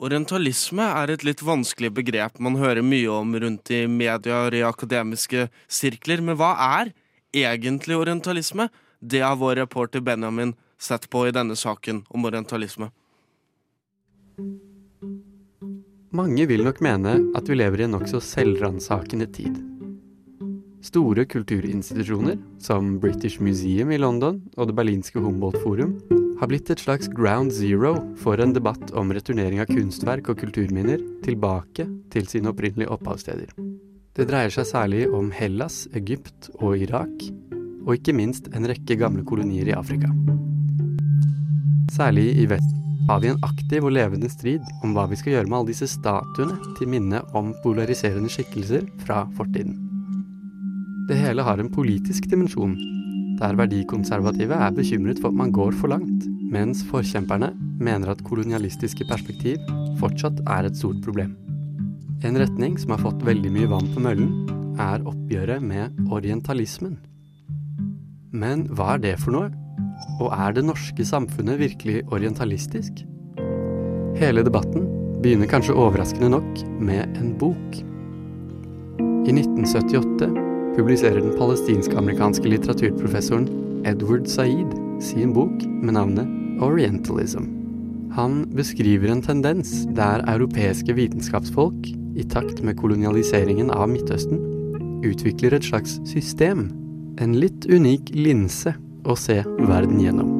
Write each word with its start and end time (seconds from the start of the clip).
Orientalisme 0.00 0.80
er 0.96 1.10
et 1.12 1.24
litt 1.28 1.42
vanskelig 1.44 1.90
begrep 1.92 2.38
man 2.40 2.54
hører 2.56 2.80
mye 2.80 3.10
om 3.12 3.34
rundt 3.36 3.68
i 3.76 3.82
media 3.84 4.38
og 4.46 4.54
i 4.56 4.62
akademiske 4.64 5.50
sirkler, 5.68 6.22
men 6.24 6.38
hva 6.40 6.54
er 6.80 6.92
egentlig 7.36 7.98
orientalisme? 7.98 8.70
Det 9.00 9.20
har 9.20 9.36
vår 9.36 9.58
reporter 9.60 10.00
Benjamin 10.00 10.54
sett 10.80 11.04
på 11.12 11.26
i 11.28 11.34
denne 11.36 11.52
saken 11.52 12.00
om 12.08 12.24
orientalisme. 12.24 12.88
Mange 16.16 16.48
vil 16.48 16.64
nok 16.64 16.80
mene 16.80 17.18
at 17.36 17.52
vi 17.52 17.60
lever 17.60 17.82
i 17.82 17.86
en 17.90 17.92
nokså 17.98 18.22
selvransakende 18.24 19.28
tid. 19.36 19.60
Store 20.80 21.26
kulturinstitusjoner, 21.28 22.40
som 22.56 22.96
British 23.04 23.36
Museum 23.44 23.92
i 23.92 24.00
London 24.00 24.40
og 24.56 24.72
det 24.72 24.80
berlinske 24.80 25.20
Humboldt 25.20 25.60
Forum, 25.60 25.98
har 26.40 26.48
blitt 26.48 26.70
et 26.72 26.80
slags 26.80 27.08
ground 27.12 27.52
zero 27.52 27.92
for 28.22 28.40
en 28.40 28.54
debatt 28.56 28.94
om 28.96 29.12
returnering 29.12 29.60
av 29.60 29.68
kunstverk 29.68 30.30
og 30.32 30.40
kulturminner 30.40 31.02
tilbake 31.26 31.84
til 32.12 32.28
sine 32.30 32.48
opprinnelige 32.54 32.88
opphavssteder. 32.94 33.52
Det 34.16 34.26
dreier 34.28 34.52
seg 34.54 34.68
særlig 34.70 35.04
om 35.12 35.28
Hellas, 35.36 35.84
Egypt 35.96 36.48
og 36.58 36.80
Irak, 36.80 37.12
og 37.84 37.92
ikke 37.98 38.16
minst 38.16 38.48
en 38.56 38.68
rekke 38.68 38.96
gamle 39.00 39.24
kolonier 39.28 39.68
i 39.68 39.76
Afrika. 39.76 40.08
Særlig 41.92 42.30
i 42.40 42.46
vest 42.48 42.72
har 43.10 43.20
vi 43.20 43.30
en 43.32 43.44
aktiv 43.44 43.84
og 43.84 43.92
levende 43.92 44.30
strid 44.32 44.64
om 44.84 44.94
hva 44.96 45.06
vi 45.10 45.18
skal 45.20 45.34
gjøre 45.34 45.50
med 45.50 45.58
alle 45.58 45.72
disse 45.72 45.90
statuene 45.92 46.56
til 46.78 46.88
minne 46.88 47.20
om 47.36 47.52
polariserende 47.64 48.32
skikkelser 48.32 48.88
fra 49.04 49.26
fortiden. 49.36 49.76
Det 51.10 51.18
hele 51.18 51.44
har 51.44 51.60
en 51.60 51.72
politisk 51.74 52.30
dimensjon 52.30 52.78
der 53.40 53.56
verdikonservative 53.56 54.54
er 54.54 54.76
bekymret 54.76 55.20
for 55.20 55.32
at 55.32 55.38
man 55.40 55.52
går 55.52 55.72
for 55.80 55.88
langt, 55.88 56.26
mens 56.50 56.82
forkjemperne 56.90 57.52
mener 57.80 58.10
at 58.10 58.24
kolonialistiske 58.26 59.06
perspektiv 59.08 59.62
fortsatt 60.00 60.42
er 60.50 60.66
et 60.66 60.78
stort 60.78 60.98
problem. 61.04 61.36
En 62.26 62.36
retning 62.36 62.76
som 62.78 62.92
har 62.94 63.04
fått 63.04 63.22
veldig 63.24 63.52
mye 63.54 63.70
vann 63.70 63.88
på 63.94 64.02
møllen, 64.04 64.32
er 64.80 65.04
oppgjøret 65.08 65.62
med 65.64 66.10
orientalismen. 66.12 66.98
Men 68.32 68.66
hva 68.76 68.94
er 68.94 69.04
det 69.04 69.16
for 69.20 69.34
noe? 69.34 69.50
Og 70.20 70.32
er 70.32 70.54
det 70.56 70.64
norske 70.66 71.04
samfunnet 71.04 71.60
virkelig 71.60 72.02
orientalistisk? 72.12 73.02
Hele 74.20 74.44
debatten 74.46 74.86
begynner 75.24 75.50
kanskje 75.50 75.76
overraskende 75.76 76.32
nok 76.32 76.62
med 76.80 77.20
en 77.20 77.32
bok. 77.40 77.80
I 79.28 79.34
1978 79.36 80.30
publiserer 80.76 81.20
den 81.20 81.36
palestinsk-amerikanske 81.36 82.52
litteraturprofessoren 82.52 83.48
Edward 83.88 84.28
Saeed 84.30 84.76
sin 85.04 85.34
bok 85.36 85.64
med 85.80 85.96
navnet 85.96 86.39
Orientalism. 86.60 87.46
Han 88.12 88.42
beskriver 88.56 89.08
en 89.08 89.22
tendens 89.22 89.86
der 89.96 90.24
europeiske 90.28 90.92
vitenskapsfolk, 90.92 91.88
i 92.18 92.24
takt 92.26 92.58
med 92.66 92.76
kolonialiseringen 92.76 93.70
av 93.70 93.86
Midtøsten, 93.88 94.40
utvikler 95.06 95.54
et 95.56 95.64
slags 95.64 95.96
system, 96.10 96.66
en 97.22 97.36
litt 97.38 97.68
unik 97.70 98.10
linse 98.16 98.74
å 99.06 99.16
se 99.16 99.38
verden 99.68 100.00
gjennom. 100.02 100.32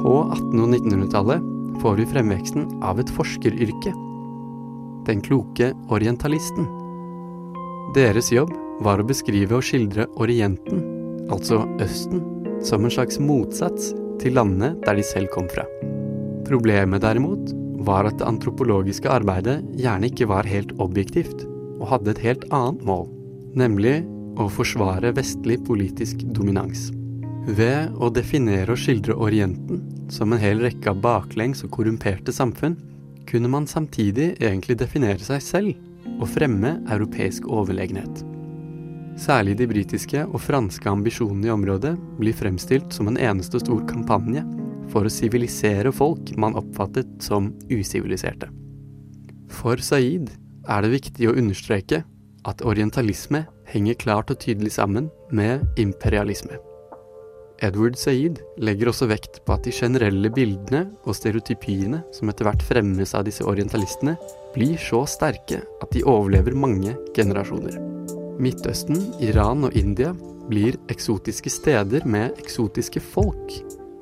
På 0.00 0.18
1800- 0.34 0.64
og 0.64 0.74
1900-tallet 0.74 1.52
får 1.80 2.00
vi 2.00 2.08
fremveksten 2.10 2.66
av 2.84 3.00
et 3.00 3.12
forskeryrke. 3.16 3.94
Den 5.06 5.22
kloke 5.22 5.70
orientalisten. 5.94 6.66
Deres 7.96 8.32
jobb 8.34 8.50
var 8.84 9.00
å 9.00 9.06
beskrive 9.06 9.56
og 9.56 9.64
skildre 9.64 10.08
Orienten, 10.20 10.82
altså 11.32 11.62
Østen, 11.80 12.20
som 12.60 12.84
en 12.84 12.92
slags 12.92 13.20
motsats 13.22 13.94
til 14.22 14.36
landene 14.38 14.74
der 14.84 14.98
de 14.98 15.04
selv 15.06 15.30
kom 15.34 15.48
fra. 15.52 15.66
Problemet 16.46 17.02
derimot 17.02 17.52
var 17.86 18.08
at 18.08 18.18
det 18.20 18.26
antropologiske 18.26 19.10
arbeidet 19.10 19.60
gjerne 19.78 20.10
ikke 20.10 20.28
var 20.30 20.48
helt 20.48 20.72
objektivt, 20.82 21.46
og 21.76 21.90
hadde 21.90 22.14
et 22.14 22.22
helt 22.24 22.46
annet 22.54 22.84
mål, 22.88 23.08
nemlig 23.58 23.98
å 24.40 24.48
forsvare 24.52 25.14
vestlig 25.16 25.58
politisk 25.66 26.22
dominans. 26.36 26.90
Ved 27.46 27.94
å 28.02 28.10
definere 28.10 28.74
og 28.74 28.80
skildre 28.80 29.14
Orienten 29.22 29.84
som 30.10 30.32
en 30.32 30.42
hel 30.42 30.62
rekke 30.64 30.90
av 30.90 31.02
baklengs 31.04 31.62
og 31.66 31.72
korrumperte 31.76 32.34
samfunn, 32.34 32.78
kunne 33.26 33.50
man 33.50 33.66
samtidig 33.70 34.34
egentlig 34.38 34.78
definere 34.78 35.22
seg 35.22 35.42
selv 35.42 36.16
og 36.16 36.30
fremme 36.30 36.76
europeisk 36.94 37.46
overlegenhet. 37.50 38.35
Særlig 39.16 39.56
de 39.56 39.66
britiske 39.68 40.26
og 40.26 40.40
franske 40.44 40.90
ambisjonene 40.90 41.48
i 41.48 41.54
området 41.54 41.94
blir 42.18 42.36
fremstilt 42.36 42.92
som 42.92 43.08
en 43.08 43.16
eneste 43.16 43.62
stor 43.62 43.80
kampanje 43.88 44.44
for 44.92 45.08
å 45.08 45.12
sivilisere 45.12 45.92
folk 45.94 46.34
man 46.36 46.56
oppfattet 46.58 47.08
som 47.24 47.48
usiviliserte. 47.72 48.50
For 49.48 49.80
Saeed 49.80 50.30
er 50.68 50.84
det 50.84 50.92
viktig 50.92 51.30
å 51.30 51.36
understreke 51.38 52.02
at 52.46 52.62
orientalisme 52.62 53.46
henger 53.72 53.98
klart 53.98 54.30
og 54.30 54.40
tydelig 54.44 54.76
sammen 54.76 55.08
med 55.34 55.64
imperialisme. 55.80 56.60
Edward 57.64 57.96
Saeed 57.96 58.42
legger 58.60 58.90
også 58.90 59.08
vekt 59.08 59.40
på 59.46 59.54
at 59.56 59.64
de 59.64 59.72
generelle 59.72 60.28
bildene 60.28 60.84
og 61.06 61.16
stereotypiene 61.16 62.02
som 62.12 62.28
etter 62.28 62.50
hvert 62.50 62.64
fremmes 62.68 63.16
av 63.16 63.24
disse 63.24 63.46
orientalistene, 63.48 64.18
blir 64.52 64.76
så 64.80 65.06
sterke 65.08 65.62
at 65.64 65.92
de 65.96 66.04
overlever 66.04 66.56
mange 66.56 66.92
generasjoner. 67.16 67.80
Midtøsten, 68.42 68.98
Iran 69.24 69.64
og 69.64 69.76
India 69.76 70.10
blir 70.50 70.76
eksotiske 70.92 71.50
steder 71.50 72.04
med 72.04 72.36
eksotiske 72.40 73.00
folk. 73.00 73.54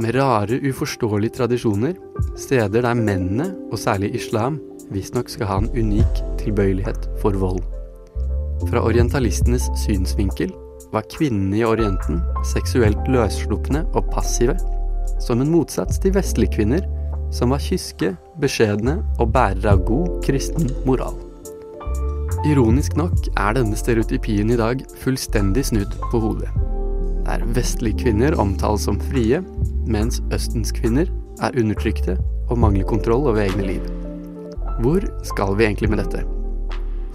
Med 0.00 0.14
rare, 0.16 0.60
uforståelige 0.70 1.40
tradisjoner. 1.40 1.96
Steder 2.38 2.84
der 2.86 2.94
mennene, 2.94 3.50
og 3.72 3.78
særlig 3.78 4.14
islam, 4.14 4.60
visstnok 4.94 5.28
skal 5.28 5.50
ha 5.50 5.58
en 5.60 5.70
unik 5.74 6.22
tilbøyelighet 6.40 7.08
for 7.22 7.36
vold. 7.42 7.62
Fra 8.70 8.82
orientalistenes 8.84 9.66
synsvinkel 9.82 10.52
var 10.92 11.08
kvinnene 11.12 11.60
i 11.60 11.64
Orienten 11.66 12.20
seksuelt 12.52 13.08
løsslupne 13.10 13.84
og 13.94 14.10
passive, 14.14 14.56
som 15.20 15.42
en 15.42 15.52
motsats 15.52 16.00
til 16.02 16.14
vestlige 16.16 16.54
kvinner, 16.58 16.86
som 17.34 17.52
var 17.54 17.62
kyske, 17.62 18.14
beskjedne 18.42 19.00
og 19.18 19.34
bærere 19.34 19.74
av 19.74 19.84
god 19.86 20.20
kristen 20.26 20.70
moral. 20.86 21.18
Ironisk 22.40 22.94
nok 22.96 23.26
er 23.36 23.52
denne 23.52 23.76
stereotypien 23.76 24.48
i 24.48 24.56
dag 24.56 24.80
fullstendig 25.02 25.60
snudd 25.68 25.92
på 26.08 26.20
hodet. 26.22 26.48
Der 27.26 27.42
vestlige 27.52 27.98
kvinner 28.00 28.32
omtales 28.40 28.86
som 28.88 28.96
frie, 29.10 29.42
mens 29.84 30.22
Østens 30.32 30.72
kvinner 30.72 31.10
er 31.44 31.58
undertrykte 31.60 32.14
og 32.48 32.62
mangler 32.62 32.86
kontroll 32.88 33.26
over 33.28 33.42
egne 33.42 33.66
liv. 33.66 33.84
Hvor 34.80 35.04
skal 35.28 35.52
vi 35.58 35.66
egentlig 35.66 35.90
med 35.92 36.00
dette? 36.00 36.22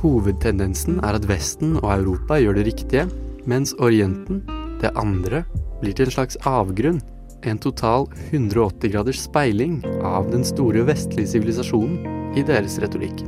Hovedtendensen 0.04 1.00
er 1.02 1.18
at 1.18 1.26
Vesten 1.26 1.80
og 1.80 1.90
Europa 1.96 2.38
gjør 2.38 2.60
det 2.60 2.68
riktige, 2.68 3.08
mens 3.50 3.74
Orienten, 3.82 4.44
det 4.84 4.94
andre, 4.94 5.42
blir 5.82 5.98
til 5.98 6.06
en 6.06 6.18
slags 6.20 6.38
avgrunn. 6.46 7.02
En 7.42 7.58
total 7.62 8.06
180 8.30 8.94
graders 8.94 9.26
speiling 9.26 9.82
av 10.06 10.30
den 10.30 10.46
store 10.46 10.86
vestlige 10.86 11.34
sivilisasjonen 11.34 12.38
i 12.38 12.46
deres 12.46 12.78
retorikk. 12.82 13.26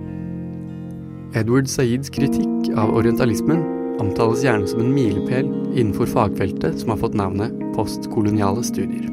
Edward 1.38 1.68
Saids 1.70 2.10
kritikk 2.10 2.72
av 2.82 2.96
orientalismen 2.98 3.60
omtales 4.02 4.42
gjerne 4.46 4.66
som 4.70 4.82
en 4.82 4.94
milepæl 4.94 5.46
innenfor 5.78 6.10
fagfeltet 6.10 6.80
som 6.82 6.94
har 6.94 7.02
fått 7.04 7.18
navnet 7.20 7.54
postkoloniale 7.76 8.64
studier. 8.66 9.06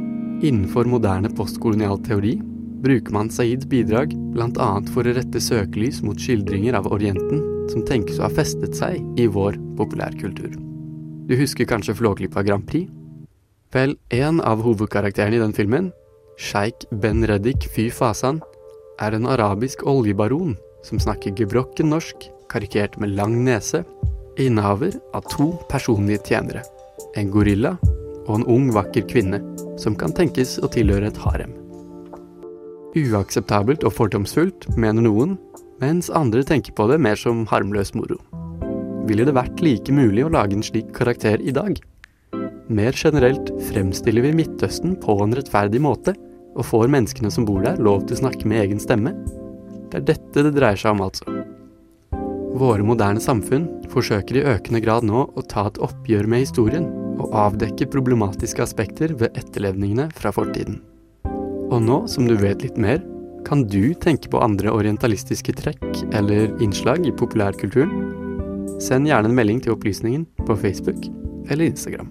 Innenfor 0.44 0.88
moderne 0.88 1.28
postkolonial 1.36 2.00
teori 2.06 2.38
bruker 2.84 3.12
man 3.16 3.28
Saids 3.32 3.68
bidrag 3.68 4.16
bl.a. 4.32 4.70
for 4.94 5.04
å 5.04 5.14
rette 5.18 5.40
søkelys 5.40 6.00
mot 6.04 6.20
skildringer 6.20 6.78
av 6.80 6.88
Orienten 6.96 7.44
som 7.72 7.84
tenkes 7.84 8.20
å 8.20 8.26
ha 8.26 8.32
festet 8.32 8.76
seg 8.78 9.00
i 9.20 9.28
vår 9.28 9.60
populærkultur. 9.76 10.56
Du 11.28 11.36
husker 11.36 11.68
kanskje 11.68 11.96
Flåklypa 12.00 12.44
Grand 12.44 12.64
Prix? 12.68 12.88
Vel, 13.74 13.98
en 14.12 14.41
av 14.41 14.64
hovedkarakterene 14.64 15.36
i 15.36 15.44
den 15.44 15.56
filmen, 15.56 15.91
sjeik 16.41 16.86
Ben 17.02 17.24
Reddik 17.28 17.68
Fy 17.74 17.91
Fasan, 17.92 18.41
er 19.02 19.16
en 19.16 19.26
arabisk 19.28 19.82
oljebaron 19.88 20.54
som 20.84 21.01
snakker 21.01 21.34
gebrokken 21.39 21.91
norsk, 21.92 22.28
karikert 22.53 22.98
med 23.01 23.16
lang 23.16 23.39
nese, 23.47 23.83
innehaver 24.39 24.95
av 25.15 25.27
to 25.33 25.53
personlige 25.71 26.22
tjenere. 26.28 26.65
En 27.16 27.31
gorilla 27.33 27.77
og 28.27 28.39
en 28.39 28.47
ung, 28.51 28.71
vakker 28.75 29.07
kvinne, 29.09 29.41
som 29.81 29.97
kan 29.98 30.15
tenkes 30.15 30.57
å 30.63 30.71
tilhøre 30.72 31.10
et 31.10 31.21
harem. 31.25 31.53
Uakseptabelt 32.95 33.84
og 33.84 33.95
fordomsfullt, 33.97 34.69
mener 34.78 35.04
noen, 35.04 35.36
mens 35.83 36.10
andre 36.15 36.45
tenker 36.47 36.77
på 36.77 36.87
det 36.91 37.01
mer 37.03 37.19
som 37.19 37.42
harmløs 37.51 37.92
moro. 37.98 38.21
Ville 39.09 39.27
det 39.27 39.34
vært 39.37 39.60
like 39.60 39.92
mulig 39.92 40.25
å 40.25 40.33
lage 40.33 40.57
en 40.57 40.65
slik 40.65 40.92
karakter 40.97 41.42
i 41.42 41.53
dag? 41.53 41.77
Mer 42.72 42.97
generelt 42.97 43.51
fremstiller 43.69 44.25
vi 44.25 44.37
Midtøsten 44.39 44.95
på 45.03 45.19
en 45.21 45.34
rettferdig 45.37 45.83
måte, 45.84 46.15
og 46.54 46.65
får 46.69 46.89
menneskene 46.89 47.33
som 47.34 47.45
bor 47.45 47.65
der 47.65 47.80
lov 47.83 48.07
til 48.07 48.16
å 48.16 48.22
snakke 48.22 48.48
med 48.48 48.63
egen 48.63 48.80
stemme, 48.80 49.13
det 49.94 50.00
er 50.00 50.06
dette 50.08 50.42
det 50.42 50.56
dreier 50.56 50.78
seg 50.80 50.96
om, 50.96 51.04
altså. 51.06 51.30
Våre 52.58 52.82
moderne 52.86 53.22
samfunn 53.22 53.68
forsøker 53.92 54.41
i 54.41 54.46
økende 54.50 54.80
grad 54.82 55.06
nå 55.06 55.22
å 55.30 55.44
ta 55.50 55.68
et 55.68 55.78
oppgjør 55.82 56.26
med 56.30 56.42
historien 56.42 56.88
og 57.22 57.30
avdekke 57.44 57.86
problematiske 57.92 58.62
aspekter 58.62 59.14
ved 59.14 59.38
etterlevningene 59.38 60.08
fra 60.18 60.34
fortiden. 60.34 60.80
Og 61.70 61.78
nå 61.82 62.00
som 62.10 62.26
du 62.26 62.34
vet 62.38 62.66
litt 62.66 62.78
mer, 62.78 63.02
Kan 63.44 63.66
du 63.68 63.92
tenke 63.92 64.30
på 64.32 64.41
andre 64.41 64.70
orientalistiske 64.72 65.52
trekk 65.52 65.98
eller 66.16 66.48
innslag 66.64 67.04
i 67.04 67.12
populærkulturen? 67.12 67.92
Send 68.80 69.04
gjerne 69.04 69.28
en 69.28 69.36
melding 69.36 69.60
til 69.60 69.76
Opplysningen 69.76 70.24
på 70.46 70.56
Facebook 70.56 71.10
eller 71.50 71.68
Instagram. 71.68 72.08